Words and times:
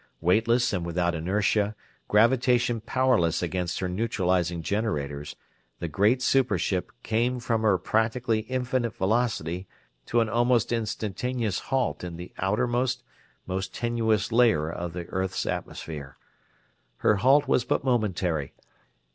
Weightless 0.19 0.73
and 0.73 0.83
without 0.83 1.13
inertia, 1.13 1.75
gravitation 2.07 2.81
powerless 2.81 3.43
against 3.43 3.77
her 3.81 3.87
neutralizing 3.87 4.63
generators, 4.63 5.35
the 5.77 5.87
great 5.87 6.23
super 6.23 6.57
ship 6.57 6.91
came 7.03 7.39
from 7.39 7.61
her 7.61 7.77
practically 7.77 8.39
infinite 8.39 8.95
velocity 8.95 9.67
to 10.07 10.19
an 10.19 10.27
almost 10.27 10.71
instantaneous 10.71 11.59
halt 11.69 12.03
in 12.03 12.15
the 12.17 12.33
outermost, 12.39 13.03
most 13.45 13.75
tenuous 13.75 14.31
layer 14.31 14.71
of 14.71 14.93
the 14.93 15.05
earth's 15.09 15.45
atmosphere. 15.45 16.17
Her 16.97 17.17
halt 17.17 17.47
was 17.47 17.63
but 17.63 17.83
momentary. 17.83 18.53